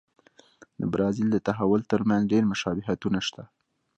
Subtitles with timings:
[0.79, 3.43] د برازیل د تحول ترمنځ ډېر مشابهتونه شته.